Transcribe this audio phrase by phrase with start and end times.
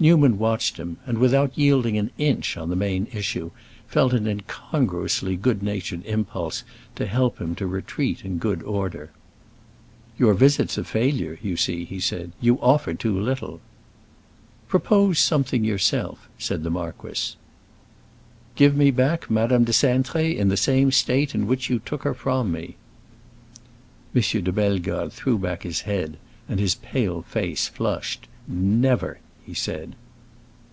[0.00, 3.50] Newman watched him, and, without yielding an inch on the main issue,
[3.88, 6.62] felt an incongruously good natured impulse
[6.94, 9.10] to help him to retreat in good order.
[10.16, 12.30] "Your visit's a failure, you see," he said.
[12.40, 13.60] "You offer too little."
[14.68, 17.34] "Propose something yourself," said the marquis.
[18.54, 22.14] "Give me back Madame de Cintré in the same state in which you took her
[22.14, 22.76] from me."
[24.14, 24.22] M.
[24.22, 26.18] de Bellegarde threw back his head
[26.48, 28.28] and his pale face flushed.
[28.46, 29.18] "Never!"
[29.48, 29.94] he said.